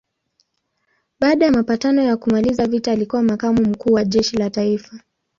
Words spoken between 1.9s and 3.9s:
ya kumaliza vita alikuwa makamu wa